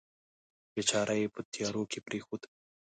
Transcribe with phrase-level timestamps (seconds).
[0.73, 2.41] بیچاره یې په تیارو کې پرېښود.